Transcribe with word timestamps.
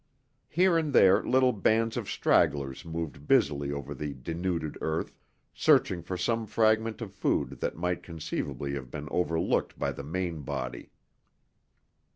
Here 0.49 0.79
and 0.79 0.93
there 0.93 1.21
little 1.23 1.53
bands 1.53 1.95
of 1.95 2.09
stragglers 2.09 2.83
moved 2.85 3.27
busily 3.27 3.71
over 3.71 3.93
the 3.93 4.15
denuded 4.15 4.75
earth, 4.81 5.13
searching 5.53 6.01
for 6.01 6.17
some 6.17 6.47
fragment 6.47 7.01
of 7.03 7.13
food 7.13 7.59
that 7.59 7.77
might 7.77 8.01
conceivably 8.01 8.73
have 8.73 8.89
been 8.89 9.07
overlooked 9.11 9.77
by 9.77 9.91
the 9.91 10.01
main 10.03 10.41
body. 10.41 10.89